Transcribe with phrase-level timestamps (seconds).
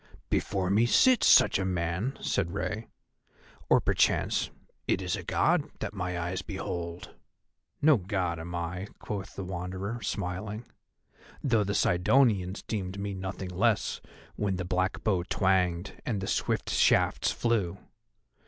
[0.31, 2.87] "Before me sits such a man," said Rei,
[3.69, 4.49] "or perchance
[4.87, 7.13] it is a God that my eyes behold."
[7.83, 10.65] "No God am I," quoth the Wanderer, smiling,
[11.43, 14.01] "though the Sidonians deemed me nothing less
[14.35, 17.77] when the black bow twanged and the swift shafts flew.